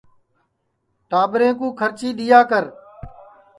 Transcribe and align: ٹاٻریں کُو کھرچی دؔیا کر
ٹاٻریں 1.09 1.53
کُو 1.59 1.67
کھرچی 1.79 2.09
دؔیا 2.17 2.41
کر 2.49 2.63